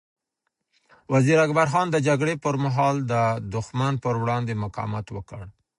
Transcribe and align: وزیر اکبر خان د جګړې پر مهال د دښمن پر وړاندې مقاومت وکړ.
وزیر 1.13 1.37
اکبر 1.45 1.67
خان 1.71 1.87
د 1.91 1.97
جګړې 2.07 2.33
پر 2.43 2.55
مهال 2.63 2.95
د 3.11 3.13
دښمن 3.55 3.93
پر 4.03 4.13
وړاندې 4.21 4.53
مقاومت 4.63 5.07
وکړ. 5.11 5.41